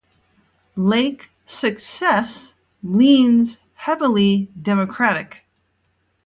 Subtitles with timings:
[0.75, 5.45] Lake Success leans heavily Democratic.